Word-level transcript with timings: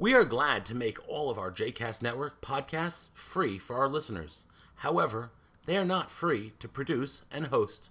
We 0.00 0.14
are 0.14 0.24
glad 0.24 0.64
to 0.64 0.74
make 0.74 1.06
all 1.06 1.28
of 1.28 1.36
our 1.36 1.52
JCast 1.52 2.00
Network 2.00 2.40
podcasts 2.40 3.10
free 3.12 3.58
for 3.58 3.76
our 3.76 3.86
listeners. 3.86 4.46
However, 4.76 5.30
they 5.66 5.76
are 5.76 5.84
not 5.84 6.10
free 6.10 6.54
to 6.58 6.68
produce 6.68 7.24
and 7.30 7.48
host. 7.48 7.90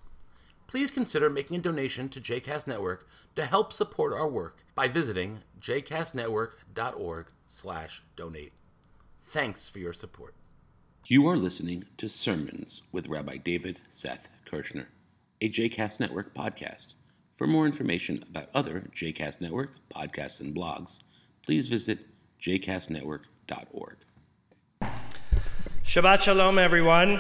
Please 0.65 0.89
consider 0.89 1.29
making 1.29 1.57
a 1.57 1.61
donation 1.61 2.09
to 2.09 2.19
JCast 2.19 2.65
Network 2.65 3.07
to 3.35 3.45
help 3.45 3.71
support 3.71 4.11
our 4.11 4.27
work 4.27 4.65
by 4.73 4.87
visiting 4.87 5.43
jcastnetwork.org/donate. 5.61 8.53
Thanks 9.21 9.69
for 9.69 9.77
your 9.77 9.93
support. 9.93 10.33
You 11.05 11.27
are 11.27 11.37
listening 11.37 11.83
to 11.97 12.09
Sermons 12.09 12.81
with 12.91 13.07
Rabbi 13.07 13.37
David 13.37 13.81
Seth 13.91 14.29
Kirshner, 14.47 14.87
a 15.41 15.47
JCast 15.47 15.99
Network 15.99 16.33
podcast. 16.33 16.95
For 17.35 17.45
more 17.45 17.67
information 17.67 18.25
about 18.27 18.49
other 18.55 18.89
JCast 18.95 19.41
Network 19.41 19.75
podcasts 19.95 20.39
and 20.39 20.55
blogs, 20.55 21.01
please 21.49 21.67
visit 21.67 21.97
jcastnetwork.org. 22.39 23.95
Shabbat 25.83 26.21
Shalom, 26.21 26.59
everyone. 26.59 27.19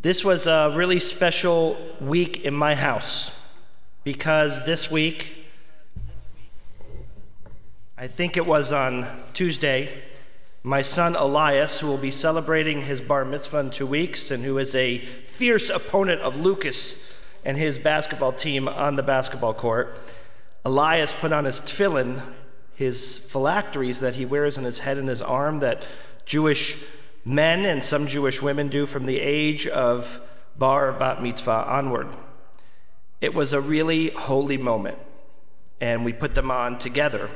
This 0.00 0.24
was 0.24 0.46
a 0.46 0.72
really 0.74 0.98
special 0.98 1.76
week 2.00 2.46
in 2.46 2.54
my 2.54 2.74
house 2.74 3.30
because 4.04 4.64
this 4.64 4.90
week, 4.90 5.44
I 7.98 8.06
think 8.06 8.38
it 8.38 8.46
was 8.46 8.72
on 8.72 9.06
Tuesday, 9.34 10.02
my 10.62 10.80
son 10.80 11.14
Elias, 11.14 11.80
who 11.80 11.88
will 11.88 11.98
be 11.98 12.10
celebrating 12.10 12.80
his 12.80 13.02
bar 13.02 13.26
mitzvah 13.26 13.58
in 13.58 13.70
two 13.70 13.86
weeks 13.86 14.30
and 14.30 14.46
who 14.46 14.56
is 14.56 14.74
a 14.74 14.96
fierce 15.26 15.68
opponent 15.68 16.22
of 16.22 16.40
Lucas 16.40 16.96
and 17.44 17.58
his 17.58 17.76
basketball 17.76 18.32
team 18.32 18.66
on 18.66 18.96
the 18.96 19.02
basketball 19.02 19.52
court, 19.52 19.98
Elias 20.64 21.14
put 21.14 21.32
on 21.32 21.44
his 21.44 21.60
tefillin, 21.60 22.22
his 22.74 23.18
phylacteries 23.18 24.00
that 24.00 24.14
he 24.14 24.26
wears 24.26 24.58
on 24.58 24.64
his 24.64 24.80
head 24.80 24.98
and 24.98 25.08
his 25.08 25.22
arm 25.22 25.60
that 25.60 25.82
Jewish 26.24 26.76
men 27.24 27.64
and 27.64 27.82
some 27.82 28.06
Jewish 28.06 28.42
women 28.42 28.68
do 28.68 28.86
from 28.86 29.04
the 29.04 29.18
age 29.20 29.66
of 29.66 30.20
bar 30.58 30.92
bat 30.92 31.22
mitzvah 31.22 31.64
onward. 31.66 32.08
It 33.20 33.34
was 33.34 33.52
a 33.52 33.60
really 33.60 34.10
holy 34.10 34.56
moment, 34.56 34.98
and 35.80 36.04
we 36.04 36.12
put 36.12 36.34
them 36.34 36.50
on 36.50 36.78
together, 36.78 37.30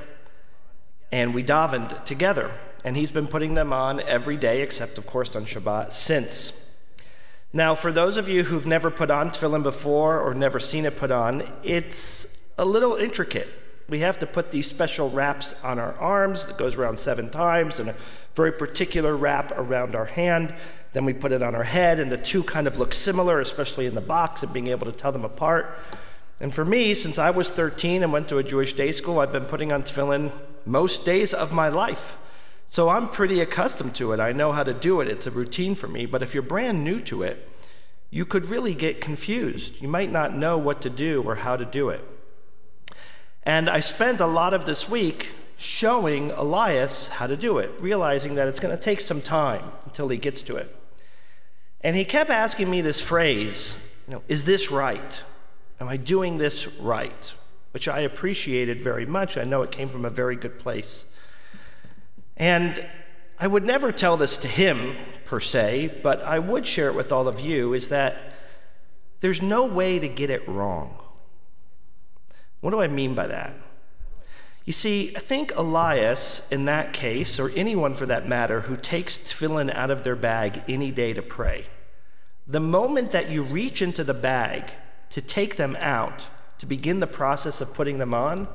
and 1.13 1.35
we 1.35 1.43
davened 1.43 2.05
together. 2.05 2.53
And 2.85 2.97
he's 2.97 3.11
been 3.11 3.29
putting 3.29 3.55
them 3.55 3.73
on 3.73 4.01
every 4.01 4.37
day, 4.37 4.61
except 4.61 4.99
of 4.99 5.07
course 5.07 5.35
on 5.35 5.47
Shabbat, 5.47 5.91
since. 5.91 6.53
Now, 7.51 7.75
for 7.75 7.91
those 7.91 8.19
of 8.19 8.29
you 8.29 8.45
who've 8.45 8.67
never 8.67 8.91
put 8.91 9.11
on 9.11 9.31
tefillin 9.31 9.63
before 9.63 10.21
or 10.21 10.35
never 10.35 10.61
seen 10.61 10.85
it 10.85 10.99
put 10.99 11.11
on, 11.11 11.51
it's 11.63 12.27
a 12.59 12.65
little 12.65 12.95
intricate. 12.97 13.49
We 13.89 13.99
have 14.01 14.19
to 14.21 14.27
put 14.27 14.51
these 14.51 14.67
special 14.67 15.11
wraps 15.11 15.55
on 15.63 15.79
our 15.79 15.95
arms 15.95 16.47
that 16.47 16.57
goes 16.57 16.77
around 16.77 16.99
seven 16.99 17.29
times, 17.31 17.79
and 17.79 17.91
a 17.91 17.97
very 18.35 18.53
particular 18.53 19.17
wrap 19.17 19.53
around 19.53 19.95
our 19.95 20.07
hand. 20.07 20.55
Then 20.95 21.05
we 21.05 21.13
put 21.13 21.33
it 21.33 21.43
on 21.43 21.55
our 21.55 21.65
head, 21.65 22.01
and 22.01 22.11
the 22.11 22.17
two 22.17 22.43
kind 22.43 22.67
of 22.67 22.79
look 22.79 22.95
similar, 22.95 23.41
especially 23.41 23.87
in 23.87 23.95
the 23.95 24.01
box 24.01 24.43
and 24.43 24.53
being 24.53 24.69
able 24.69 24.87
to 24.87 24.93
tell 24.93 25.13
them 25.13 25.25
apart. 25.25 25.77
And 26.41 26.55
for 26.55 26.65
me, 26.65 26.95
since 26.95 27.19
I 27.19 27.31
was 27.31 27.51
13 27.51 28.03
and 28.03 28.13
went 28.13 28.29
to 28.29 28.39
a 28.39 28.45
Jewish 28.45 28.73
day 28.73 28.93
school, 28.93 29.19
I've 29.19 29.33
been 29.33 29.47
putting 29.47 29.73
on 29.73 29.83
tefillin 29.83 30.33
most 30.65 31.05
days 31.05 31.35
of 31.35 31.53
my 31.53 31.69
life. 31.69 32.17
So 32.69 32.89
I'm 32.89 33.09
pretty 33.09 33.41
accustomed 33.41 33.95
to 33.97 34.13
it. 34.13 34.21
I 34.21 34.33
know 34.33 34.53
how 34.53 34.65
to 34.65 34.75
do 34.75 35.01
it. 35.01 35.09
It's 35.09 35.27
a 35.27 35.31
routine 35.31 35.75
for 35.75 35.87
me. 35.87 36.07
But 36.07 36.23
if 36.23 36.35
you're 36.35 36.43
brand 36.43 36.83
new 36.83 37.01
to 37.03 37.23
it, 37.23 37.49
you 38.11 38.25
could 38.25 38.51
really 38.51 38.75
get 38.75 39.01
confused. 39.01 39.81
You 39.81 39.89
might 39.89 40.11
not 40.11 40.35
know 40.35 40.57
what 40.57 40.81
to 40.83 40.91
do 40.91 41.23
or 41.23 41.37
how 41.37 41.57
to 41.57 41.65
do 41.65 41.91
it. 41.91 42.05
And 43.45 43.69
I 43.69 43.81
spent 43.81 44.21
a 44.21 44.27
lot 44.27 44.55
of 44.55 44.67
this 44.67 44.89
week 44.89 45.33
showing 45.57 46.31
Elias 46.33 47.09
how 47.09 47.27
to 47.27 47.37
do 47.37 47.59
it, 47.59 47.71
realizing 47.79 48.35
that 48.37 48.49
it's 48.49 48.61
going 48.61 48.77
to 48.77 48.83
take 48.83 49.01
some 49.01 49.21
time 49.21 49.73
until 49.85 50.09
he 50.09 50.17
gets 50.17 50.43
to 50.43 50.57
it. 50.57 50.75
And 51.81 51.95
he 51.95 52.05
kept 52.05 52.31
asking 52.31 52.71
me 52.71 52.81
this 52.81 53.01
phrase, 53.01 53.77
you 54.09 54.15
know, 54.15 54.23
is 54.29 54.45
this 54.45 54.71
right? 54.71 55.23
Am 55.81 55.89
I 55.89 55.97
doing 55.97 56.39
this 56.39 56.67
right? 56.79 57.33
Which 57.73 57.89
I 57.89 58.01
appreciated 58.01 58.83
very 58.83 59.05
much. 59.05 59.37
I 59.37 59.45
know 59.45 59.63
it 59.63 59.71
came 59.71 59.89
from 59.89 60.05
a 60.05 60.11
very 60.11 60.37
good 60.37 60.59
place. 60.59 61.05
And 62.37 62.85
I 63.39 63.47
would 63.47 63.65
never 63.65 63.93
tell 63.93 64.17
this 64.17 64.39
to 64.39 64.49
him 64.49 64.97
per 65.27 65.41
se, 65.41 66.01
but 66.03 66.23
I 66.23 66.39
would 66.39 66.67
share 66.67 66.89
it 66.89 66.95
with 66.95 67.13
all 67.13 67.29
of 67.29 67.41
you 67.41 67.75
is 67.75 67.89
that 67.89 68.35
there's 69.21 69.43
no 69.43 69.67
way 69.67 69.99
to 69.99 70.09
get 70.09 70.31
it 70.31 70.49
wrong. 70.49 71.04
What 72.65 72.71
do 72.71 72.81
I 72.81 72.89
mean 72.89 73.15
by 73.15 73.27
that? 73.27 73.53
You 74.65 74.73
see, 74.73 75.15
I 75.15 75.19
think 75.19 75.55
Elias, 75.55 76.41
in 76.51 76.65
that 76.65 76.95
case, 76.95 77.39
or 77.39 77.51
anyone 77.51 77.95
for 77.95 78.07
that 78.07 78.27
matter, 78.27 78.63
who 78.63 78.79
takes 78.79 79.19
tefillin 79.19 79.71
out 79.75 79.91
of 79.91 80.03
their 80.03 80.17
bag 80.17 80.63
any 80.67 80.91
day 80.91 81.13
to 81.13 81.21
pray, 81.21 81.67
the 82.47 82.61
moment 82.61 83.11
that 83.11 83.29
you 83.29 83.43
reach 83.43 83.83
into 83.83 84.03
the 84.03 84.15
bag 84.15 84.73
to 85.11 85.21
take 85.21 85.57
them 85.57 85.77
out, 85.79 86.29
to 86.57 86.65
begin 86.65 87.01
the 87.01 87.07
process 87.07 87.61
of 87.61 87.75
putting 87.75 87.99
them 87.99 88.15
on, 88.15 88.49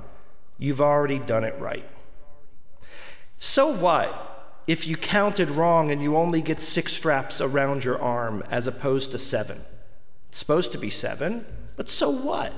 you've 0.58 0.82
already 0.82 1.20
done 1.20 1.44
it 1.44 1.54
right. 1.60 1.88
So 3.38 3.72
what 3.72 4.64
if 4.66 4.88
you 4.88 4.98
counted 4.98 5.52
wrong 5.52 5.92
and 5.92 6.02
you 6.02 6.18
only 6.18 6.42
get 6.42 6.62
six 6.62 6.94
straps 6.94 7.42
around 7.42 7.84
your 7.84 8.02
arm 8.02 8.42
as 8.50 8.66
opposed 8.66 9.12
to 9.12 9.20
seven? 9.20 9.64
It's 10.30 10.40
supposed 10.40 10.72
to 10.72 10.80
be 10.80 10.90
seven, 10.90 11.46
but 11.76 11.88
so 11.88 12.10
what? 12.10 12.52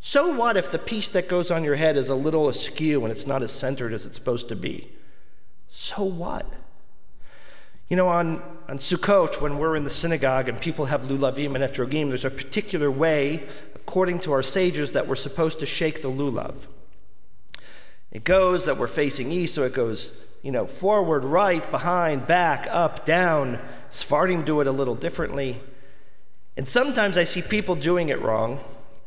So 0.00 0.34
what 0.34 0.56
if 0.56 0.72
the 0.72 0.78
piece 0.78 1.08
that 1.10 1.28
goes 1.28 1.50
on 1.50 1.62
your 1.62 1.76
head 1.76 1.96
is 1.96 2.08
a 2.08 2.14
little 2.14 2.48
askew 2.48 3.04
and 3.04 3.12
it's 3.12 3.26
not 3.26 3.42
as 3.42 3.52
centered 3.52 3.92
as 3.92 4.06
it's 4.06 4.16
supposed 4.16 4.48
to 4.48 4.56
be? 4.56 4.90
So 5.68 6.02
what? 6.02 6.46
You 7.90 7.96
know, 7.96 8.08
on, 8.08 8.42
on 8.68 8.78
Sukkot, 8.78 9.40
when 9.40 9.58
we're 9.58 9.76
in 9.76 9.84
the 9.84 9.90
synagogue 9.90 10.48
and 10.48 10.60
people 10.60 10.86
have 10.86 11.02
lulavim 11.02 11.54
and 11.54 11.64
etrogim, 11.64 12.08
there's 12.08 12.24
a 12.24 12.30
particular 12.30 12.90
way, 12.90 13.46
according 13.74 14.20
to 14.20 14.32
our 14.32 14.42
sages, 14.42 14.92
that 14.92 15.06
we're 15.06 15.16
supposed 15.16 15.58
to 15.58 15.66
shake 15.66 16.00
the 16.00 16.10
lulav. 16.10 16.54
It 18.10 18.24
goes 18.24 18.64
that 18.64 18.78
we're 18.78 18.86
facing 18.86 19.30
east, 19.30 19.54
so 19.54 19.64
it 19.64 19.74
goes, 19.74 20.12
you 20.42 20.50
know, 20.50 20.66
forward, 20.66 21.24
right, 21.24 21.68
behind, 21.70 22.26
back, 22.26 22.66
up, 22.70 23.04
down. 23.04 23.58
Sephardim 23.90 24.44
do 24.44 24.60
it 24.60 24.66
a 24.66 24.72
little 24.72 24.94
differently. 24.94 25.60
And 26.56 26.66
sometimes 26.66 27.18
I 27.18 27.24
see 27.24 27.42
people 27.42 27.74
doing 27.74 28.08
it 28.08 28.20
wrong, 28.20 28.60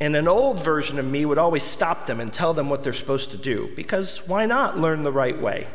and 0.04 0.18
an 0.18 0.28
old 0.28 0.62
version 0.62 1.00
of 1.00 1.06
me 1.06 1.24
would 1.24 1.38
always 1.38 1.64
stop 1.64 2.08
them 2.08 2.20
and 2.20 2.34
tell 2.34 2.54
them 2.54 2.70
what 2.70 2.84
they're 2.84 2.92
supposed 2.92 3.32
to 3.32 3.38
do, 3.38 3.72
because 3.74 4.18
why 4.28 4.46
not 4.46 4.78
learn 4.78 5.04
the 5.04 5.14
right 5.14 5.42
way? 5.42 5.66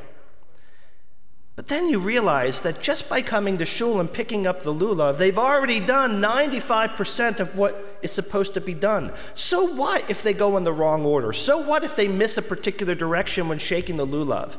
But 1.56 1.69
then 1.69 1.89
you 1.89 1.99
realize 1.99 2.61
that 2.61 2.83
just 2.83 3.09
by 3.09 3.22
coming 3.22 3.56
to 3.56 3.65
shul 3.65 3.99
and 3.99 4.12
picking 4.12 4.47
up 4.47 4.62
the 4.62 4.75
lulav, 4.75 5.16
they've 5.16 5.39
already 5.39 5.81
done 5.81 6.21
95% 6.21 7.41
of 7.41 7.56
what 7.56 7.99
is 8.03 8.12
supposed 8.12 8.53
to 8.53 8.61
be 8.61 8.75
done. 8.75 9.15
So 9.33 9.65
what 9.65 10.09
if 10.11 10.22
they 10.22 10.34
go 10.34 10.59
in 10.59 10.65
the 10.65 10.75
wrong 10.75 11.06
order? 11.06 11.33
So 11.33 11.56
what 11.56 11.83
if 11.83 11.97
they 11.97 12.06
miss 12.06 12.37
a 12.37 12.43
particular 12.43 12.95
direction 12.95 13.49
when 13.49 13.59
shaking 13.59 13.97
the 13.97 14.06
lulav? 14.06 14.56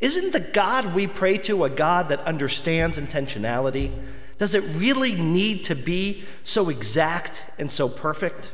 Isn't 0.00 0.32
the 0.32 0.40
God 0.40 0.94
we 0.94 1.06
pray 1.06 1.36
to 1.38 1.64
a 1.64 1.70
God 1.70 2.08
that 2.08 2.20
understands 2.20 2.98
intentionality? 2.98 3.92
Does 4.38 4.54
it 4.54 4.64
really 4.74 5.14
need 5.14 5.64
to 5.66 5.74
be 5.76 6.24
so 6.44 6.70
exact 6.70 7.44
and 7.58 7.70
so 7.70 7.90
perfect? 7.90 8.52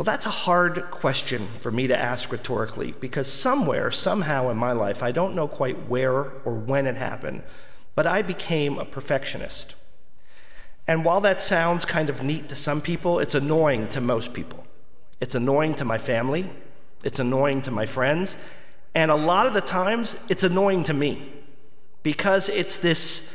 Well, 0.00 0.06
that's 0.06 0.24
a 0.24 0.30
hard 0.30 0.90
question 0.90 1.46
for 1.60 1.70
me 1.70 1.86
to 1.88 1.94
ask 1.94 2.32
rhetorically 2.32 2.92
because 3.00 3.30
somewhere, 3.30 3.90
somehow 3.90 4.48
in 4.48 4.56
my 4.56 4.72
life, 4.72 5.02
I 5.02 5.12
don't 5.12 5.34
know 5.34 5.46
quite 5.46 5.90
where 5.90 6.22
or 6.46 6.54
when 6.54 6.86
it 6.86 6.96
happened, 6.96 7.42
but 7.94 8.06
I 8.06 8.22
became 8.22 8.78
a 8.78 8.86
perfectionist. 8.86 9.74
And 10.88 11.04
while 11.04 11.20
that 11.20 11.42
sounds 11.42 11.84
kind 11.84 12.08
of 12.08 12.22
neat 12.22 12.48
to 12.48 12.56
some 12.56 12.80
people, 12.80 13.18
it's 13.18 13.34
annoying 13.34 13.88
to 13.88 14.00
most 14.00 14.32
people. 14.32 14.66
It's 15.20 15.34
annoying 15.34 15.74
to 15.74 15.84
my 15.84 15.98
family, 15.98 16.50
it's 17.04 17.18
annoying 17.18 17.60
to 17.60 17.70
my 17.70 17.84
friends, 17.84 18.38
and 18.94 19.10
a 19.10 19.16
lot 19.16 19.44
of 19.44 19.52
the 19.52 19.60
times 19.60 20.16
it's 20.30 20.44
annoying 20.44 20.84
to 20.84 20.94
me 20.94 21.30
because 22.02 22.48
it's 22.48 22.76
this 22.76 23.34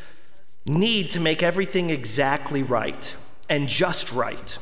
need 0.66 1.12
to 1.12 1.20
make 1.20 1.44
everything 1.44 1.92
exactly 1.92 2.64
right 2.64 3.16
and 3.50 3.68
just 3.68 4.12
right. 4.12 4.58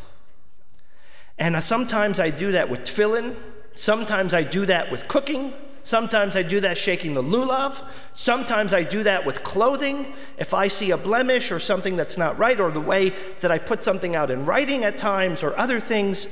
And 1.37 1.61
sometimes 1.63 2.19
I 2.19 2.29
do 2.29 2.51
that 2.51 2.69
with 2.69 2.81
tefillin. 2.81 3.35
Sometimes 3.75 4.33
I 4.33 4.43
do 4.43 4.65
that 4.67 4.91
with 4.91 5.07
cooking. 5.07 5.53
Sometimes 5.83 6.37
I 6.37 6.43
do 6.43 6.61
that 6.61 6.77
shaking 6.77 7.13
the 7.13 7.23
lulav. 7.23 7.85
Sometimes 8.13 8.73
I 8.73 8.83
do 8.83 9.03
that 9.03 9.25
with 9.25 9.43
clothing. 9.43 10.13
If 10.37 10.53
I 10.53 10.69
see 10.69 10.91
a 10.91 10.97
blemish 10.97 11.51
or 11.51 11.59
something 11.59 11.97
that's 11.97 12.17
not 12.17 12.37
right, 12.37 12.59
or 12.59 12.71
the 12.71 12.79
way 12.79 13.09
that 13.41 13.51
I 13.51 13.57
put 13.57 13.83
something 13.83 14.15
out 14.15 14.31
in 14.31 14.45
writing 14.45 14.85
at 14.85 14.97
times, 14.97 15.43
or 15.43 15.57
other 15.57 15.81
things. 15.81 16.29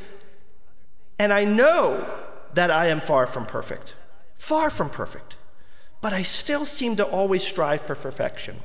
And 1.20 1.34
I 1.34 1.44
know 1.44 2.10
that 2.54 2.72
I 2.72 2.88
am 2.88 3.02
far 3.02 3.26
from 3.26 3.46
perfect. 3.46 3.96
Far 4.38 4.70
from 4.70 4.90
perfect. 4.90 5.36
But 6.00 6.14
I 6.14 6.24
still 6.24 6.66
seem 6.66 6.96
to 6.96 7.06
always 7.06 7.44
strive 7.44 7.82
for 7.82 7.96
perfection. 7.96 8.60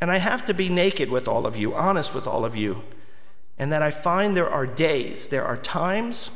And 0.00 0.10
I 0.10 0.18
have 0.18 0.44
to 0.46 0.54
be 0.54 0.68
naked 0.68 1.10
with 1.10 1.28
all 1.28 1.46
of 1.46 1.56
you, 1.56 1.74
honest 1.74 2.14
with 2.14 2.26
all 2.26 2.44
of 2.44 2.56
you, 2.56 2.82
and 3.58 3.72
that 3.72 3.82
I 3.82 3.90
find 3.90 4.36
there 4.36 4.50
are 4.50 4.66
days, 4.66 5.28
there 5.28 5.44
are 5.44 5.56
times 5.56 6.30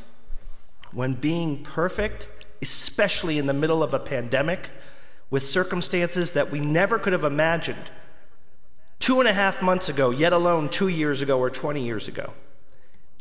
when 0.92 1.14
being 1.14 1.62
perfect, 1.62 2.28
especially 2.62 3.38
in 3.38 3.46
the 3.46 3.52
middle 3.52 3.82
of 3.82 3.94
a 3.94 3.98
pandemic, 3.98 4.70
with 5.30 5.46
circumstances 5.46 6.32
that 6.32 6.50
we 6.50 6.60
never 6.60 6.98
could 6.98 7.12
have 7.12 7.24
imagined 7.24 7.90
two 8.98 9.20
and 9.20 9.28
a 9.28 9.32
half 9.32 9.62
months 9.62 9.88
ago, 9.88 10.10
yet 10.10 10.32
alone 10.32 10.68
two 10.68 10.88
years 10.88 11.22
ago 11.22 11.38
or 11.38 11.50
20 11.50 11.82
years 11.82 12.08
ago, 12.08 12.32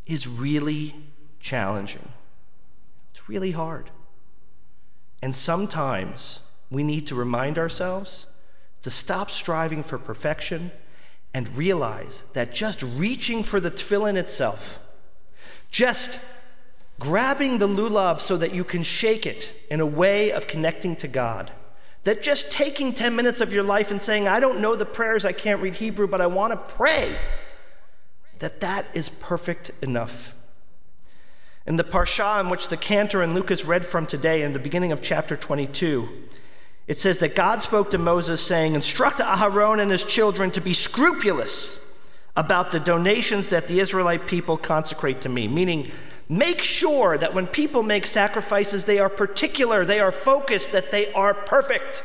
is 0.06 0.28
really 0.28 0.96
challenging. 1.40 2.10
It's 3.12 3.30
really 3.30 3.52
hard. 3.52 3.90
And 5.22 5.36
sometimes 5.36 6.40
we 6.70 6.84
need 6.84 7.08
to 7.08 7.16
remind 7.16 7.58
ourselves 7.58 8.28
to 8.82 8.90
stop 8.90 9.30
striving 9.30 9.84
for 9.84 9.98
perfection 9.98 10.72
and 11.34 11.56
realize 11.58 12.24
that 12.34 12.54
just 12.54 12.82
reaching 12.82 13.44
for 13.44 13.60
the 13.60 13.72
tefillin 13.72 14.16
itself, 14.16 14.80
just 15.72 16.20
grabbing 17.00 17.60
the 17.60 17.68
lulav 17.68 18.20
so 18.20 18.36
that 18.38 18.54
you 18.54 18.64
can 18.64 18.84
shake 18.84 19.26
it 19.26 19.54
in 19.70 19.80
a 19.80 19.86
way 19.86 20.32
of 20.32 20.48
connecting 20.48 20.96
to 20.98 21.08
God, 21.08 21.52
that 22.04 22.24
just 22.24 22.52
taking 22.52 22.94
10 22.94 23.16
minutes 23.16 23.42
of 23.42 23.54
your 23.54 23.64
life 23.64 23.92
and 23.92 24.02
saying, 24.02 24.28
I 24.28 24.40
don't 24.40 24.60
know 24.60 24.76
the 24.76 24.86
prayers, 24.86 25.26
I 25.26 25.32
can't 25.32 25.62
read 25.62 25.76
Hebrew, 25.76 26.08
but 26.08 26.22
I 26.22 26.28
want 26.28 26.54
to 26.54 26.76
pray, 26.76 27.16
that 28.40 28.62
that 28.62 28.86
is 28.94 29.10
perfect 29.10 29.72
enough. 29.82 30.34
In 31.66 31.76
the 31.76 31.84
parsha 31.84 32.40
in 32.42 32.50
which 32.50 32.70
the 32.70 32.78
cantor 32.78 33.22
and 33.22 33.36
Lucas 33.36 33.64
read 33.64 33.86
from 33.86 34.08
today, 34.08 34.42
in 34.42 34.54
the 34.54 34.60
beginning 34.60 34.92
of 34.92 35.02
chapter 35.02 35.36
22, 35.36 36.10
it 36.90 36.98
says 36.98 37.20
that 37.20 37.36
God 37.36 37.62
spoke 37.62 37.92
to 37.92 38.00
Moses, 38.00 38.42
saying, 38.42 38.74
Instruct 38.74 39.20
Aharon 39.20 39.80
and 39.80 39.92
his 39.92 40.04
children 40.04 40.50
to 40.52 40.60
be 40.60 40.74
scrupulous 40.74 41.78
about 42.36 42.72
the 42.72 42.80
donations 42.80 43.50
that 43.50 43.68
the 43.68 43.80
Israelite 43.80 44.26
people 44.26 44.58
consecrate 44.58 45.22
to 45.22 45.30
me, 45.30 45.48
meaning, 45.48 45.92
make 46.28 46.64
sure 46.64 47.16
that 47.16 47.36
when 47.36 47.46
people 47.46 47.84
make 47.84 48.08
sacrifices, 48.08 48.86
they 48.86 48.98
are 48.98 49.08
particular, 49.08 49.86
they 49.86 50.00
are 50.00 50.12
focused, 50.12 50.72
that 50.72 50.90
they 50.90 51.14
are 51.14 51.36
perfect. 51.36 52.02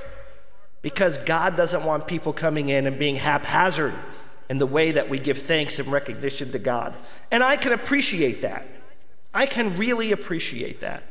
Because 0.83 1.17
God 1.17 1.57
doesn't 1.57 1.83
want 1.83 2.07
people 2.07 2.35
coming 2.35 2.69
in 2.69 2.87
and 2.87 2.99
being 2.99 3.17
haphazard 3.17 3.95
in 4.51 4.59
the 4.59 4.67
way 4.67 4.93
that 4.93 5.09
we 5.09 5.19
give 5.19 5.39
thanks 5.39 5.79
and 5.79 5.91
recognition 5.91 6.53
to 6.53 6.59
God. 6.59 6.95
And 7.31 7.43
I 7.43 7.57
can 7.57 7.73
appreciate 7.73 8.43
that. 8.43 8.67
I 9.33 9.47
can 9.47 9.79
really 9.79 10.13
appreciate 10.13 10.81
that. 10.81 11.05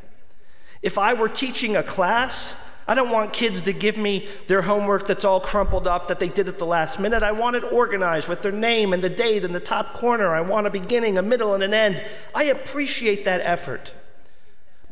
If 0.80 0.96
I 0.96 1.14
were 1.14 1.28
teaching 1.28 1.74
a 1.74 1.82
class, 1.82 2.54
I 2.86 2.94
don't 2.94 3.10
want 3.10 3.32
kids 3.32 3.62
to 3.62 3.72
give 3.72 3.96
me 3.96 4.28
their 4.46 4.62
homework 4.62 5.06
that's 5.06 5.24
all 5.24 5.40
crumpled 5.40 5.86
up 5.86 6.08
that 6.08 6.18
they 6.18 6.28
did 6.28 6.48
at 6.48 6.58
the 6.58 6.66
last 6.66 7.00
minute. 7.00 7.22
I 7.22 7.32
want 7.32 7.56
it 7.56 7.64
organized 7.72 8.28
with 8.28 8.42
their 8.42 8.52
name 8.52 8.92
and 8.92 9.02
the 9.02 9.08
date 9.08 9.44
in 9.44 9.52
the 9.52 9.60
top 9.60 9.94
corner. 9.94 10.34
I 10.34 10.42
want 10.42 10.66
a 10.66 10.70
beginning, 10.70 11.16
a 11.16 11.22
middle, 11.22 11.54
and 11.54 11.62
an 11.62 11.72
end. 11.72 12.04
I 12.34 12.44
appreciate 12.44 13.24
that 13.24 13.40
effort. 13.40 13.94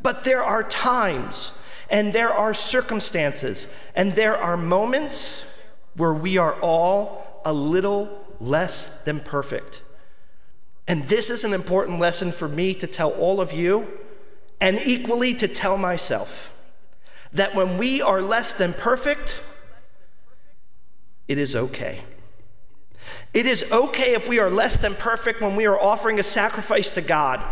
But 0.01 0.23
there 0.23 0.43
are 0.43 0.63
times 0.63 1.53
and 1.89 2.13
there 2.13 2.33
are 2.33 2.53
circumstances 2.53 3.67
and 3.95 4.13
there 4.13 4.37
are 4.37 4.57
moments 4.57 5.43
where 5.95 6.13
we 6.13 6.37
are 6.37 6.53
all 6.61 7.41
a 7.45 7.53
little 7.53 8.25
less 8.39 9.03
than 9.03 9.19
perfect. 9.19 9.81
And 10.87 11.03
this 11.07 11.29
is 11.29 11.43
an 11.43 11.53
important 11.53 11.99
lesson 11.99 12.31
for 12.31 12.47
me 12.47 12.73
to 12.75 12.87
tell 12.87 13.11
all 13.11 13.39
of 13.39 13.53
you, 13.53 13.87
and 14.59 14.81
equally 14.85 15.33
to 15.35 15.47
tell 15.47 15.77
myself 15.77 16.52
that 17.33 17.55
when 17.55 17.77
we 17.77 18.01
are 18.01 18.21
less 18.21 18.53
than 18.53 18.73
perfect, 18.73 19.39
it 21.27 21.37
is 21.37 21.55
okay. 21.55 22.01
It 23.33 23.45
is 23.45 23.65
okay 23.71 24.13
if 24.13 24.27
we 24.27 24.39
are 24.39 24.49
less 24.49 24.77
than 24.77 24.95
perfect 24.95 25.41
when 25.41 25.55
we 25.55 25.65
are 25.65 25.79
offering 25.79 26.19
a 26.19 26.23
sacrifice 26.23 26.91
to 26.91 27.01
God. 27.01 27.43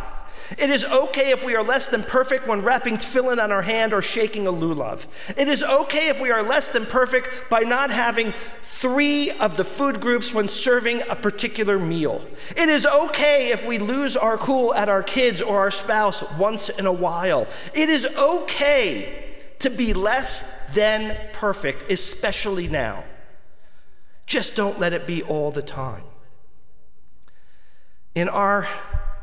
It 0.57 0.69
is 0.69 0.83
okay 0.83 1.31
if 1.31 1.45
we 1.45 1.55
are 1.55 1.63
less 1.63 1.87
than 1.87 2.03
perfect 2.03 2.45
when 2.45 2.61
wrapping 2.61 2.97
tefillin 2.97 3.41
on 3.41 3.51
our 3.51 3.61
hand 3.61 3.93
or 3.93 4.01
shaking 4.01 4.47
a 4.47 4.51
lulav. 4.51 5.05
It 5.37 5.47
is 5.47 5.63
okay 5.63 6.09
if 6.09 6.19
we 6.19 6.29
are 6.29 6.43
less 6.43 6.67
than 6.67 6.85
perfect 6.85 7.49
by 7.49 7.61
not 7.61 7.89
having 7.89 8.33
three 8.59 9.31
of 9.31 9.57
the 9.57 9.63
food 9.63 10.01
groups 10.01 10.33
when 10.33 10.47
serving 10.47 11.03
a 11.09 11.15
particular 11.15 11.79
meal. 11.79 12.25
It 12.57 12.67
is 12.67 12.85
okay 12.85 13.51
if 13.51 13.65
we 13.65 13.77
lose 13.79 14.17
our 14.17 14.37
cool 14.37 14.73
at 14.73 14.89
our 14.89 15.03
kids 15.03 15.41
or 15.41 15.59
our 15.59 15.71
spouse 15.71 16.23
once 16.33 16.69
in 16.69 16.85
a 16.85 16.91
while. 16.91 17.47
It 17.73 17.89
is 17.89 18.05
okay 18.17 19.20
to 19.61 19.69
be 19.69 19.93
less 19.93 20.43
than 20.73 21.17
perfect, 21.33 21.91
especially 21.91 22.67
now. 22.67 23.03
Just 24.25 24.55
don't 24.55 24.79
let 24.79 24.93
it 24.93 25.05
be 25.05 25.23
all 25.23 25.51
the 25.51 25.61
time. 25.61 26.03
In 28.15 28.27
our 28.27 28.67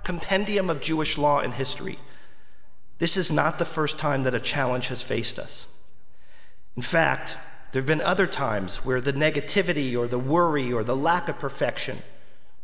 compendium 0.04 0.70
of 0.70 0.80
Jewish 0.80 1.18
law 1.18 1.40
and 1.40 1.52
history, 1.52 1.98
this 2.98 3.16
is 3.16 3.30
not 3.30 3.58
the 3.58 3.64
first 3.64 3.98
time 3.98 4.22
that 4.24 4.34
a 4.34 4.40
challenge 4.40 4.88
has 4.88 5.02
faced 5.02 5.38
us. 5.38 5.66
In 6.76 6.82
fact, 6.82 7.36
there 7.72 7.82
have 7.82 7.86
been 7.86 8.00
other 8.00 8.26
times 8.26 8.78
where 8.84 9.00
the 9.00 9.12
negativity 9.12 9.96
or 9.96 10.06
the 10.08 10.18
worry 10.18 10.72
or 10.72 10.82
the 10.84 10.96
lack 10.96 11.28
of 11.28 11.38
perfection 11.38 11.98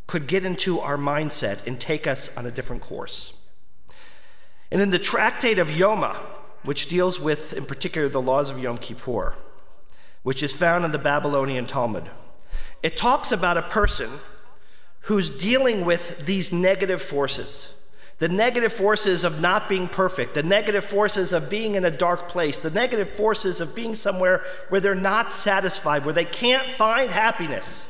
could 0.06 0.26
get 0.26 0.44
into 0.44 0.81
our 0.81 0.97
mindset 0.97 1.67
and 1.67 1.81
take 1.81 2.06
us 2.06 2.35
on 2.37 2.47
a 2.47 2.50
different 2.50 2.82
course. 2.82 3.35
And 4.71 4.81
in 4.81 4.91
the 4.91 4.99
tractate 4.99 5.59
of 5.59 5.69
Yoma, 5.69 6.17
which 6.64 6.88
deals 6.88 7.20
with, 7.20 7.52
in 7.52 7.64
particular, 7.64 8.08
the 8.08 8.20
laws 8.20 8.50
of 8.50 8.58
Yom 8.58 8.78
Kippur, 8.78 9.34
which 10.22 10.43
is 10.43 10.52
found 10.52 10.84
in 10.84 10.93
the 10.93 10.99
Babylonian 10.99 11.66
Talmud, 11.66 12.11
it 12.82 12.96
talks 12.96 13.32
about 13.32 13.56
a 13.56 13.62
person 13.62 14.11
who's 15.00 15.31
dealing 15.31 15.84
with 15.84 16.25
these 16.26 16.52
negative 16.52 17.02
forces 17.02 17.75
the 18.19 18.28
negative 18.28 18.72
forces 18.72 19.25
of 19.25 19.40
not 19.40 19.69
being 19.69 19.88
perfect, 19.88 20.34
the 20.34 20.43
negative 20.43 20.84
forces 20.84 21.32
of 21.32 21.50
being 21.50 21.75
in 21.75 21.84
a 21.84 21.90
dark 21.90 22.28
place, 22.28 22.58
the 22.58 22.70
negative 22.70 23.11
forces 23.11 23.61
of 23.61 23.75
being 23.75 23.94
somewhere 23.94 24.44
where 24.69 24.81
they're 24.81 24.94
not 24.94 25.32
satisfied, 25.32 26.05
where 26.05 26.14
they 26.14 26.25
can't 26.25 26.70
find 26.70 27.11
happiness. 27.11 27.88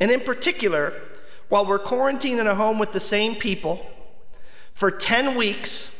And 0.00 0.10
in 0.10 0.20
particular, 0.20 0.92
while 1.48 1.64
we're 1.64 1.78
quarantined 1.78 2.40
in 2.40 2.46
a 2.46 2.54
home 2.54 2.78
with 2.78 2.92
the 2.92 3.00
same 3.00 3.36
people 3.36 3.86
for 4.74 4.90
10 4.90 5.36
weeks, 5.36 5.90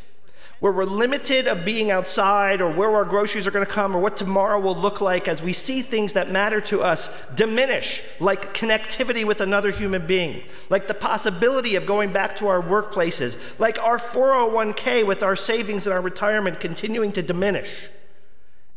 where 0.60 0.72
we're 0.72 0.84
limited 0.84 1.46
of 1.46 1.64
being 1.64 1.90
outside 1.90 2.60
or 2.60 2.70
where 2.70 2.90
our 2.90 3.04
groceries 3.04 3.46
are 3.46 3.50
going 3.50 3.66
to 3.66 3.70
come 3.70 3.94
or 3.94 4.00
what 4.00 4.16
tomorrow 4.16 4.58
will 4.58 4.76
look 4.76 5.00
like 5.00 5.28
as 5.28 5.42
we 5.42 5.52
see 5.52 5.82
things 5.82 6.12
that 6.12 6.30
matter 6.30 6.60
to 6.60 6.82
us 6.82 7.10
diminish, 7.34 8.02
like 8.20 8.54
connectivity 8.54 9.24
with 9.26 9.40
another 9.40 9.70
human 9.70 10.06
being, 10.06 10.42
like 10.70 10.86
the 10.86 10.94
possibility 10.94 11.76
of 11.76 11.86
going 11.86 12.12
back 12.12 12.36
to 12.36 12.46
our 12.46 12.62
workplaces, 12.62 13.58
like 13.58 13.82
our 13.82 13.98
401k 13.98 15.06
with 15.06 15.22
our 15.22 15.36
savings 15.36 15.86
and 15.86 15.94
our 15.94 16.00
retirement 16.00 16.60
continuing 16.60 17.12
to 17.12 17.22
diminish. 17.22 17.70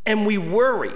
And 0.05 0.25
we 0.25 0.37
worry. 0.37 0.93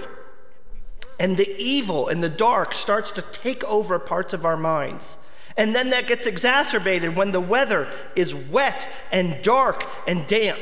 And 1.18 1.36
the 1.36 1.54
evil 1.56 2.08
and 2.08 2.22
the 2.22 2.28
dark 2.28 2.74
starts 2.74 3.12
to 3.12 3.22
take 3.22 3.62
over 3.64 3.98
parts 3.98 4.32
of 4.32 4.44
our 4.44 4.56
minds. 4.56 5.16
And 5.56 5.74
then 5.74 5.90
that 5.90 6.06
gets 6.06 6.26
exacerbated 6.26 7.16
when 7.16 7.32
the 7.32 7.40
weather 7.40 7.88
is 8.16 8.34
wet 8.34 8.88
and 9.10 9.42
dark 9.42 9.86
and 10.06 10.26
damp. 10.26 10.58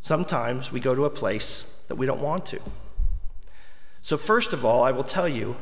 Sometimes 0.00 0.70
we 0.70 0.80
go 0.80 0.94
to 0.94 1.04
a 1.04 1.10
place 1.10 1.64
that 1.88 1.96
we 1.96 2.06
don't 2.06 2.20
want 2.20 2.46
to. 2.46 2.60
So, 4.02 4.18
first 4.18 4.52
of 4.52 4.64
all, 4.64 4.84
I 4.84 4.92
will 4.92 5.04
tell 5.04 5.28
you 5.28 5.56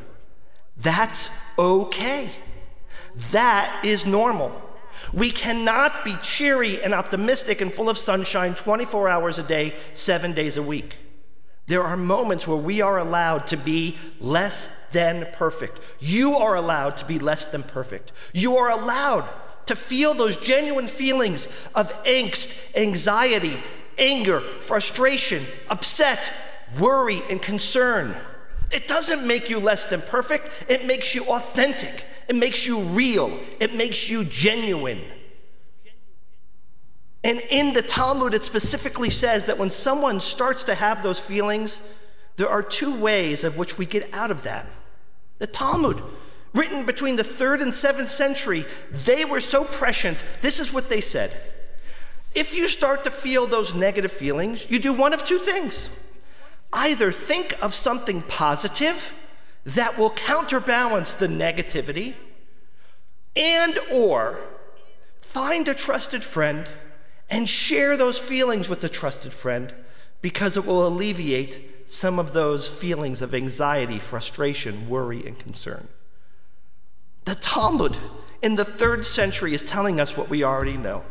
that's 0.75 1.29
okay. 1.57 2.29
That 3.31 3.85
is 3.85 4.05
normal. 4.05 4.51
We 5.11 5.31
cannot 5.31 6.03
be 6.03 6.15
cheery 6.17 6.81
and 6.81 6.93
optimistic 6.93 7.61
and 7.61 7.73
full 7.73 7.89
of 7.89 7.97
sunshine 7.97 8.55
24 8.55 9.07
hours 9.07 9.39
a 9.39 9.43
day, 9.43 9.75
seven 9.93 10.33
days 10.33 10.57
a 10.57 10.63
week. 10.63 10.97
There 11.67 11.83
are 11.83 11.97
moments 11.97 12.47
where 12.47 12.57
we 12.57 12.81
are 12.81 12.97
allowed 12.97 13.47
to 13.47 13.57
be 13.57 13.95
less 14.19 14.69
than 14.93 15.27
perfect. 15.33 15.81
You 15.99 16.37
are 16.37 16.55
allowed 16.55 16.95
to 16.97 17.05
be 17.05 17.19
less 17.19 17.45
than 17.45 17.63
perfect. 17.63 18.13
You 18.31 18.57
are 18.57 18.69
allowed 18.69 19.27
to 19.65 19.75
feel 19.75 20.13
those 20.13 20.37
genuine 20.37 20.87
feelings 20.87 21.47
of 21.75 21.91
angst, 22.03 22.55
anxiety, 22.75 23.57
anger, 23.97 24.39
frustration, 24.39 25.43
upset, 25.69 26.31
worry, 26.79 27.21
and 27.29 27.41
concern. 27.41 28.15
It 28.71 28.87
doesn't 28.87 29.25
make 29.25 29.49
you 29.49 29.59
less 29.59 29.85
than 29.85 30.01
perfect, 30.01 30.65
it 30.67 30.85
makes 30.85 31.13
you 31.13 31.25
authentic, 31.25 32.05
it 32.27 32.35
makes 32.35 32.65
you 32.65 32.79
real, 32.79 33.39
it 33.59 33.75
makes 33.75 34.09
you 34.09 34.23
genuine. 34.23 35.01
And 37.23 37.39
in 37.49 37.73
the 37.73 37.81
Talmud, 37.81 38.33
it 38.33 38.43
specifically 38.43 39.09
says 39.09 39.45
that 39.45 39.57
when 39.57 39.69
someone 39.69 40.19
starts 40.19 40.65
to 40.65 40.75
have 40.75 41.03
those 41.03 41.19
feelings, 41.19 41.81
there 42.35 42.49
are 42.49 42.61
two 42.61 42.99
ways 42.99 43.43
of 43.43 43.57
which 43.57 43.77
we 43.77 43.85
get 43.85 44.13
out 44.13 44.31
of 44.31 44.43
that. 44.43 44.65
The 45.39 45.47
Talmud, 45.47 46.01
written 46.53 46.85
between 46.85 47.15
the 47.15 47.23
third 47.23 47.61
and 47.61 47.73
seventh 47.73 48.09
century, 48.09 48.65
they 48.91 49.25
were 49.25 49.41
so 49.41 49.63
prescient. 49.65 50.23
This 50.41 50.59
is 50.59 50.71
what 50.71 50.89
they 50.89 51.01
said 51.01 51.31
if 52.35 52.55
you 52.55 52.67
start 52.67 53.03
to 53.03 53.11
feel 53.11 53.45
those 53.45 53.75
negative 53.75 54.11
feelings, 54.11 54.65
you 54.69 54.79
do 54.79 54.91
one 54.91 55.13
of 55.13 55.23
two 55.23 55.37
things. 55.37 55.89
Either 56.71 57.11
think 57.11 57.55
of 57.61 57.75
something 57.75 58.23
positive 58.23 59.13
that 59.65 59.99
will 59.99 60.09
counterbalance 60.09 61.13
the 61.13 61.27
negativity 61.27 62.15
and 63.35 63.77
or 63.91 64.39
find 65.21 65.67
a 65.67 65.73
trusted 65.73 66.23
friend 66.23 66.67
And 67.29 67.49
share 67.49 67.97
those 67.97 68.19
feelings 68.19 68.69
with 68.69 68.81
the 68.81 68.89
trusted 68.89 69.33
friend 69.33 69.73
because 70.21 70.55
it 70.55 70.67
will 70.67 70.85
alleviate 70.85 71.72
some 71.85 72.19
of 72.19 72.33
those 72.33 72.67
feelings 72.67 73.21
of 73.21 73.33
anxiety, 73.33 73.99
frustration, 73.99 74.89
worry, 74.89 75.25
and 75.25 75.37
concern. 75.37 75.87
The 77.25 77.35
Talmud 77.35 77.97
in 78.41 78.55
the 78.55 78.65
third 78.65 79.05
century 79.05 79.53
is 79.53 79.63
telling 79.63 79.99
us 79.99 80.17
what 80.17 80.29
we 80.29 80.43
already 80.43 80.77
know. 80.77 81.03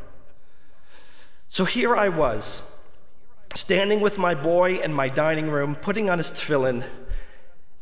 So 1.49 1.64
here 1.64 1.97
I 1.97 2.09
was, 2.09 2.62
standing 3.55 4.00
with 4.00 4.19
my 4.19 4.35
boy 4.35 4.76
in 4.76 4.93
my 4.93 5.09
dining 5.09 5.50
room, 5.50 5.75
putting 5.75 6.09
on 6.11 6.19
his 6.19 6.31
tefillin, 6.31 6.85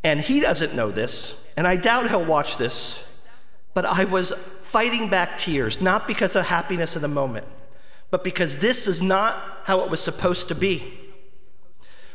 and 0.03 0.21
he 0.21 0.41
doesn't 0.41 0.75
know 0.75 0.91
this, 0.91 1.41
and 1.57 1.67
I 1.67 1.77
doubt 1.77 2.09
he'll 2.09 2.25
watch 2.25 2.57
this, 2.57 2.99
but 3.75 3.85
I 3.85 4.05
was 4.05 4.33
fighting 4.63 5.09
back 5.09 5.39
tears, 5.39 5.81
not 5.81 6.07
because 6.07 6.37
of 6.37 6.47
happiness 6.47 6.97
in 6.97 7.03
the 7.03 7.09
moment, 7.09 7.47
but 8.11 8.25
because 8.25 8.57
this 8.59 8.87
is 8.87 9.03
not 9.03 9.37
how 9.65 9.81
it 9.81 9.91
was 9.91 10.01
supposed 10.01 10.49
to 10.49 10.55
be. 10.55 11.00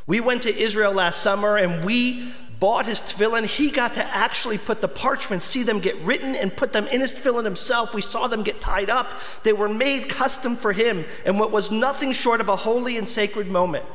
We 0.07 0.19
went 0.19 0.43
to 0.43 0.55
Israel 0.55 0.93
last 0.93 1.21
summer 1.21 1.57
and 1.57 1.83
we 1.83 2.31
bought 2.59 2.85
his 2.85 3.01
tefillin. 3.01 3.45
He 3.45 3.71
got 3.71 3.95
to 3.95 4.03
actually 4.05 4.57
put 4.57 4.81
the 4.81 4.87
parchment, 4.87 5.41
see 5.41 5.63
them 5.63 5.79
get 5.79 5.97
written, 6.01 6.35
and 6.35 6.55
put 6.55 6.73
them 6.73 6.87
in 6.87 7.01
his 7.01 7.15
tefillin 7.15 7.43
himself. 7.43 7.93
We 7.93 8.01
saw 8.01 8.27
them 8.27 8.43
get 8.43 8.61
tied 8.61 8.89
up. 8.89 9.19
They 9.43 9.53
were 9.53 9.69
made 9.69 10.09
custom 10.09 10.55
for 10.55 10.71
him 10.71 11.05
and 11.25 11.39
what 11.39 11.51
was 11.51 11.71
nothing 11.71 12.11
short 12.11 12.39
of 12.39 12.49
a 12.49 12.55
holy 12.55 12.97
and 12.97 13.07
sacred 13.07 13.47
moment. 13.47 13.85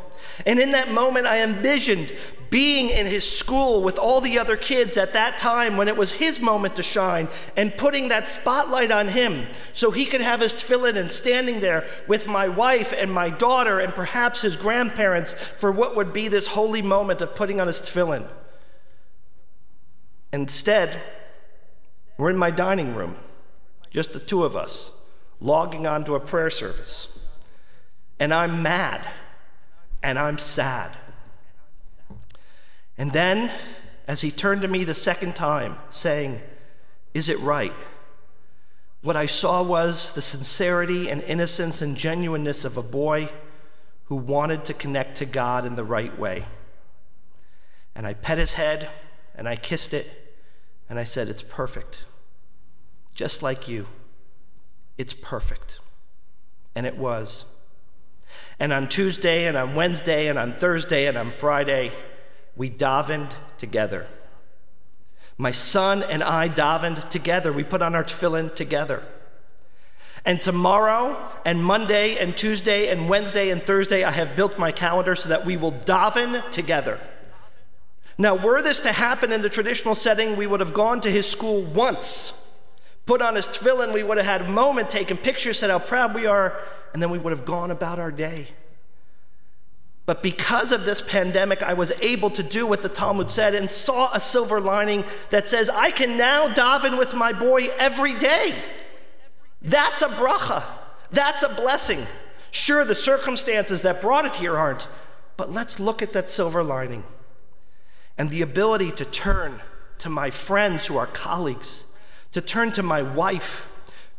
And 0.46 0.58
in 0.58 0.72
that 0.72 0.90
moment, 0.90 1.26
I 1.26 1.42
envisioned 1.42 2.12
being 2.50 2.90
in 2.90 3.06
his 3.06 3.28
school 3.28 3.82
with 3.82 3.96
all 3.96 4.20
the 4.20 4.38
other 4.38 4.56
kids 4.56 4.96
at 4.96 5.12
that 5.12 5.38
time 5.38 5.76
when 5.76 5.88
it 5.88 5.96
was 5.96 6.12
his 6.12 6.40
moment 6.40 6.76
to 6.76 6.82
shine 6.82 7.28
and 7.56 7.76
putting 7.76 8.08
that 8.08 8.28
spotlight 8.28 8.90
on 8.90 9.08
him 9.08 9.46
so 9.72 9.92
he 9.92 10.04
could 10.04 10.20
have 10.20 10.40
his 10.40 10.52
tefillin 10.52 10.96
and 10.96 11.10
standing 11.10 11.60
there 11.60 11.86
with 12.08 12.26
my 12.26 12.48
wife 12.48 12.92
and 12.96 13.12
my 13.12 13.30
daughter 13.30 13.78
and 13.78 13.94
perhaps 13.94 14.42
his 14.42 14.56
grandparents 14.56 15.34
for 15.34 15.70
what 15.70 15.94
would 15.94 16.12
be 16.12 16.26
this 16.26 16.48
holy 16.48 16.82
moment 16.82 17.22
of 17.22 17.34
putting 17.36 17.60
on 17.60 17.68
his 17.68 17.80
tefillin. 17.80 18.26
Instead, 20.32 21.00
we're 22.18 22.30
in 22.30 22.36
my 22.36 22.50
dining 22.50 22.94
room, 22.94 23.16
just 23.90 24.12
the 24.12 24.20
two 24.20 24.44
of 24.44 24.56
us, 24.56 24.90
logging 25.40 25.86
onto 25.86 26.14
a 26.14 26.20
prayer 26.20 26.50
service. 26.50 27.08
And 28.18 28.34
I'm 28.34 28.62
mad 28.62 29.06
and 30.02 30.18
I'm 30.18 30.38
sad. 30.38 30.96
And 32.96 33.12
then, 33.12 33.50
as 34.06 34.20
he 34.20 34.30
turned 34.30 34.62
to 34.62 34.68
me 34.68 34.84
the 34.84 34.94
second 34.94 35.34
time, 35.34 35.76
saying, 35.88 36.40
Is 37.14 37.28
it 37.28 37.38
right? 37.40 37.72
What 39.02 39.16
I 39.16 39.26
saw 39.26 39.62
was 39.62 40.12
the 40.12 40.20
sincerity 40.20 41.08
and 41.08 41.22
innocence 41.22 41.80
and 41.80 41.96
genuineness 41.96 42.64
of 42.64 42.76
a 42.76 42.82
boy 42.82 43.30
who 44.04 44.16
wanted 44.16 44.64
to 44.66 44.74
connect 44.74 45.18
to 45.18 45.24
God 45.24 45.64
in 45.64 45.76
the 45.76 45.84
right 45.84 46.18
way. 46.18 46.44
And 47.94 48.06
I 48.06 48.14
pet 48.14 48.38
his 48.38 48.54
head 48.54 48.90
and 49.34 49.48
I 49.48 49.56
kissed 49.56 49.94
it 49.94 50.06
and 50.88 50.98
I 50.98 51.04
said, 51.04 51.28
It's 51.28 51.42
perfect. 51.42 52.04
Just 53.14 53.42
like 53.42 53.68
you. 53.68 53.86
It's 54.98 55.14
perfect. 55.14 55.78
And 56.74 56.86
it 56.86 56.96
was. 56.96 57.44
And 58.58 58.72
on 58.72 58.88
Tuesday 58.88 59.46
and 59.46 59.56
on 59.56 59.74
Wednesday 59.74 60.28
and 60.28 60.38
on 60.38 60.52
Thursday 60.52 61.06
and 61.06 61.16
on 61.16 61.30
Friday, 61.30 61.92
we 62.56 62.70
davened 62.70 63.32
together. 63.58 64.06
My 65.38 65.52
son 65.52 66.02
and 66.02 66.22
I 66.22 66.48
davened 66.48 67.08
together. 67.08 67.52
We 67.52 67.64
put 67.64 67.80
on 67.80 67.94
our 67.94 68.04
tefillin 68.04 68.54
together. 68.54 69.02
And 70.24 70.42
tomorrow 70.42 71.16
and 71.46 71.64
Monday 71.64 72.18
and 72.18 72.36
Tuesday 72.36 72.88
and 72.88 73.08
Wednesday 73.08 73.50
and 73.50 73.62
Thursday, 73.62 74.04
I 74.04 74.10
have 74.10 74.36
built 74.36 74.58
my 74.58 74.70
calendar 74.70 75.16
so 75.16 75.30
that 75.30 75.46
we 75.46 75.56
will 75.56 75.72
daven 75.72 76.48
together. 76.50 77.00
Now, 78.18 78.34
were 78.34 78.60
this 78.60 78.80
to 78.80 78.92
happen 78.92 79.32
in 79.32 79.40
the 79.40 79.48
traditional 79.48 79.94
setting, 79.94 80.36
we 80.36 80.46
would 80.46 80.60
have 80.60 80.74
gone 80.74 81.00
to 81.00 81.10
his 81.10 81.26
school 81.26 81.62
once, 81.62 82.34
put 83.10 83.22
on 83.22 83.34
his 83.34 83.48
tefillin, 83.48 83.92
we 83.92 84.04
would 84.04 84.18
have 84.18 84.26
had 84.26 84.42
a 84.42 84.48
moment, 84.48 84.88
taken 84.88 85.16
pictures, 85.16 85.58
said 85.58 85.68
how 85.68 85.80
proud 85.80 86.14
we 86.14 86.26
are, 86.26 86.56
and 86.92 87.02
then 87.02 87.10
we 87.10 87.18
would 87.18 87.32
have 87.32 87.44
gone 87.44 87.72
about 87.72 87.98
our 87.98 88.12
day. 88.12 88.46
But 90.06 90.22
because 90.22 90.70
of 90.70 90.84
this 90.84 91.02
pandemic, 91.02 91.60
I 91.60 91.74
was 91.74 91.90
able 92.00 92.30
to 92.30 92.44
do 92.44 92.68
what 92.68 92.82
the 92.82 92.88
Talmud 92.88 93.28
said 93.28 93.52
and 93.52 93.68
saw 93.68 94.12
a 94.12 94.20
silver 94.20 94.60
lining 94.60 95.04
that 95.30 95.48
says, 95.48 95.68
I 95.68 95.90
can 95.90 96.16
now 96.16 96.46
daven 96.46 96.96
with 96.96 97.12
my 97.12 97.32
boy 97.32 97.70
every 97.78 98.14
day. 98.14 98.54
That's 99.60 100.02
a 100.02 100.08
bracha. 100.08 100.62
That's 101.10 101.42
a 101.42 101.48
blessing. 101.48 102.06
Sure, 102.52 102.84
the 102.84 102.94
circumstances 102.94 103.82
that 103.82 104.00
brought 104.00 104.24
it 104.24 104.36
here 104.36 104.56
aren't, 104.56 104.86
but 105.36 105.52
let's 105.52 105.80
look 105.80 106.00
at 106.00 106.12
that 106.12 106.30
silver 106.30 106.62
lining 106.62 107.02
and 108.16 108.30
the 108.30 108.42
ability 108.42 108.92
to 108.92 109.04
turn 109.04 109.62
to 109.98 110.08
my 110.08 110.30
friends 110.30 110.86
who 110.86 110.96
are 110.96 111.08
colleagues, 111.08 111.86
to 112.32 112.40
turn 112.40 112.72
to 112.72 112.82
my 112.82 113.02
wife, 113.02 113.66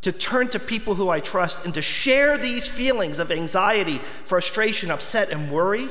to 0.01 0.11
turn 0.11 0.49
to 0.49 0.59
people 0.59 0.95
who 0.95 1.09
I 1.09 1.19
trust 1.19 1.63
and 1.63 1.73
to 1.73 1.81
share 1.81 2.37
these 2.37 2.67
feelings 2.67 3.19
of 3.19 3.31
anxiety, 3.31 3.99
frustration, 4.25 4.91
upset, 4.91 5.29
and 5.29 5.51
worry 5.51 5.89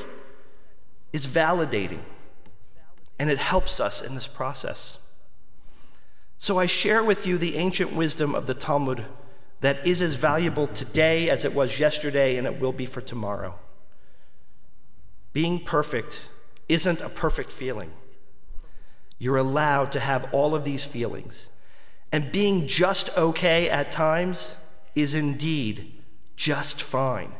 is 1.13 1.27
validating. 1.27 2.01
And 3.17 3.29
it 3.29 3.37
helps 3.37 3.79
us 3.79 4.01
in 4.01 4.15
this 4.15 4.27
process. 4.27 4.97
So 6.37 6.57
I 6.57 6.65
share 6.65 7.03
with 7.03 7.27
you 7.27 7.37
the 7.37 7.57
ancient 7.57 7.93
wisdom 7.93 8.33
of 8.33 8.47
the 8.47 8.55
Talmud 8.55 9.05
that 9.61 9.85
is 9.85 10.01
as 10.01 10.15
valuable 10.15 10.67
today 10.67 11.29
as 11.29 11.45
it 11.45 11.53
was 11.53 11.79
yesterday 11.79 12.35
and 12.35 12.47
it 12.47 12.59
will 12.59 12.73
be 12.73 12.87
for 12.87 12.99
tomorrow. 12.99 13.59
Being 15.33 15.63
perfect 15.63 16.21
isn't 16.67 16.99
a 16.99 17.09
perfect 17.09 17.51
feeling. 17.51 17.91
You're 19.19 19.37
allowed 19.37 19.91
to 19.91 19.99
have 19.99 20.33
all 20.33 20.55
of 20.55 20.63
these 20.63 20.83
feelings. 20.83 21.49
And 22.11 22.31
being 22.31 22.67
just 22.67 23.15
okay 23.17 23.69
at 23.69 23.91
times 23.91 24.55
is 24.95 25.13
indeed 25.13 25.93
just 26.35 26.81
fine. 26.81 27.31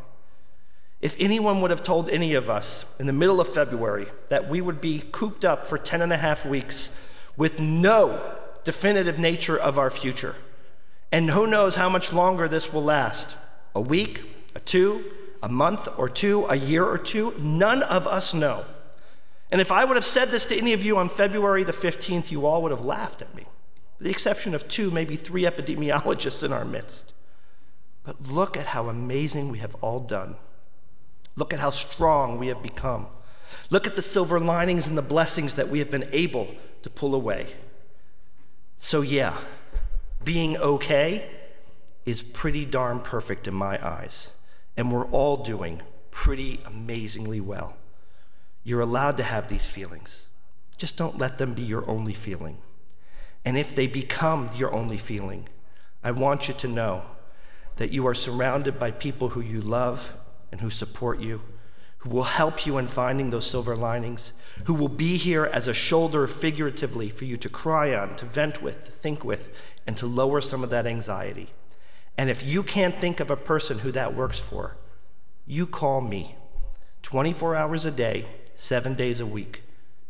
If 1.01 1.15
anyone 1.19 1.61
would 1.61 1.71
have 1.71 1.83
told 1.83 2.09
any 2.09 2.35
of 2.35 2.49
us 2.49 2.85
in 2.99 3.07
the 3.07 3.13
middle 3.13 3.41
of 3.41 3.53
February 3.53 4.07
that 4.29 4.47
we 4.47 4.61
would 4.61 4.79
be 4.79 5.03
cooped 5.11 5.43
up 5.43 5.65
for 5.65 5.77
10 5.77 6.01
and 6.01 6.13
a 6.13 6.17
half 6.17 6.45
weeks 6.45 6.91
with 7.35 7.59
no 7.59 8.35
definitive 8.63 9.17
nature 9.17 9.57
of 9.57 9.79
our 9.79 9.89
future, 9.89 10.35
and 11.11 11.31
who 11.31 11.47
knows 11.47 11.75
how 11.75 11.89
much 11.89 12.13
longer 12.13 12.47
this 12.47 12.71
will 12.71 12.83
last 12.83 13.35
a 13.73 13.81
week, 13.81 14.21
a 14.55 14.59
two, 14.59 15.03
a 15.41 15.49
month 15.49 15.87
or 15.97 16.07
two, 16.07 16.45
a 16.45 16.55
year 16.55 16.85
or 16.85 16.97
two, 16.97 17.33
none 17.39 17.81
of 17.83 18.05
us 18.05 18.33
know. 18.33 18.65
And 19.49 19.59
if 19.59 19.71
I 19.71 19.83
would 19.83 19.97
have 19.97 20.05
said 20.05 20.29
this 20.29 20.45
to 20.45 20.57
any 20.57 20.73
of 20.73 20.83
you 20.83 20.97
on 20.97 21.09
February 21.09 21.63
the 21.63 21.73
15th, 21.73 22.31
you 22.31 22.45
all 22.45 22.61
would 22.61 22.71
have 22.71 22.85
laughed 22.85 23.21
at 23.21 23.33
me 23.35 23.45
the 24.01 24.09
exception 24.09 24.55
of 24.55 24.67
two, 24.67 24.89
maybe 24.89 25.15
three 25.15 25.43
epidemiologists 25.43 26.41
in 26.43 26.51
our 26.51 26.65
midst. 26.65 27.13
But 28.03 28.29
look 28.29 28.57
at 28.57 28.67
how 28.67 28.89
amazing 28.89 29.49
we 29.49 29.59
have 29.59 29.75
all 29.75 29.99
done. 29.99 30.37
Look 31.35 31.53
at 31.53 31.59
how 31.59 31.69
strong 31.69 32.39
we 32.39 32.47
have 32.47 32.63
become. 32.63 33.05
Look 33.69 33.85
at 33.85 33.95
the 33.95 34.01
silver 34.01 34.39
linings 34.39 34.87
and 34.87 34.97
the 34.97 35.03
blessings 35.03 35.53
that 35.53 35.69
we 35.69 35.77
have 35.79 35.91
been 35.91 36.09
able 36.11 36.47
to 36.81 36.89
pull 36.89 37.13
away. 37.13 37.53
So, 38.79 39.01
yeah, 39.01 39.37
being 40.23 40.57
okay 40.57 41.29
is 42.03 42.23
pretty 42.23 42.65
darn 42.65 43.01
perfect 43.01 43.47
in 43.47 43.53
my 43.53 43.85
eyes. 43.85 44.31
And 44.75 44.91
we're 44.91 45.05
all 45.05 45.37
doing 45.37 45.83
pretty 46.09 46.59
amazingly 46.65 47.39
well. 47.39 47.77
You're 48.63 48.81
allowed 48.81 49.17
to 49.17 49.23
have 49.23 49.47
these 49.47 49.67
feelings, 49.67 50.27
just 50.77 50.97
don't 50.97 51.19
let 51.19 51.37
them 51.37 51.53
be 51.53 51.61
your 51.61 51.87
only 51.87 52.13
feeling. 52.13 52.57
And 53.43 53.57
if 53.57 53.75
they 53.75 53.87
become 53.87 54.49
your 54.55 54.73
only 54.73 54.97
feeling, 54.97 55.47
I 56.03 56.11
want 56.11 56.47
you 56.47 56.53
to 56.55 56.67
know 56.67 57.03
that 57.77 57.91
you 57.91 58.05
are 58.07 58.13
surrounded 58.13 58.79
by 58.79 58.91
people 58.91 59.29
who 59.29 59.41
you 59.41 59.61
love 59.61 60.13
and 60.51 60.61
who 60.61 60.69
support 60.69 61.19
you, 61.19 61.41
who 61.99 62.09
will 62.09 62.23
help 62.23 62.65
you 62.65 62.77
in 62.77 62.87
finding 62.87 63.29
those 63.29 63.49
silver 63.49 63.75
linings, 63.75 64.33
who 64.65 64.73
will 64.73 64.89
be 64.89 65.17
here 65.17 65.45
as 65.45 65.67
a 65.67 65.73
shoulder 65.73 66.27
figuratively 66.27 67.09
for 67.09 67.25
you 67.25 67.37
to 67.37 67.49
cry 67.49 67.93
on, 67.93 68.15
to 68.15 68.25
vent 68.25 68.61
with, 68.61 68.83
to 68.85 68.91
think 68.91 69.23
with, 69.23 69.49
and 69.87 69.97
to 69.97 70.05
lower 70.05 70.41
some 70.41 70.63
of 70.63 70.69
that 70.69 70.85
anxiety. 70.85 71.49
And 72.17 72.29
if 72.29 72.45
you 72.45 72.63
can't 72.63 72.95
think 72.95 73.19
of 73.19 73.31
a 73.31 73.37
person 73.37 73.79
who 73.79 73.91
that 73.91 74.15
works 74.15 74.39
for, 74.39 74.77
you 75.47 75.65
call 75.65 76.01
me 76.01 76.35
24 77.01 77.55
hours 77.55 77.85
a 77.85 77.91
day, 77.91 78.25
seven 78.53 78.93
days 78.93 79.19
a 79.19 79.25
week, 79.25 79.63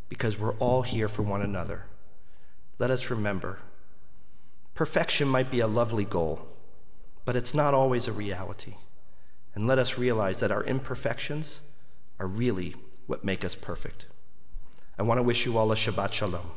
because 0.10 0.38
we're 0.38 0.56
all 0.56 0.82
here 0.82 1.08
for 1.08 1.22
one 1.22 1.42
another 1.42 1.86
let 2.80 2.92
us 2.92 3.10
remember 3.10 3.60
perfection 4.74 5.28
might 5.28 5.51
be 5.51 5.60
a 5.60 5.68
lovely 5.68 6.06
goal, 6.06 6.48
but 7.24 7.36
it's 7.36 7.54
not 7.54 7.74
always 7.74 8.08
a 8.08 8.12
reality. 8.12 8.75
And 9.54 9.68
let 9.68 9.78
us 9.78 9.98
realize 9.98 10.40
that 10.40 10.51
our 10.51 10.63
imperfections 10.63 11.62
are 12.20 12.25
really 12.25 12.75
what 13.06 13.24
make 13.24 13.46
us 13.46 13.54
perfect. 13.54 14.06
I 14.98 15.04
want 15.04 15.20
to 15.20 15.24
wish 15.24 15.46
you 15.46 15.58
all 15.58 15.72
a 15.72 15.75
Shabbat 15.75 16.13
Shalom. 16.13 16.48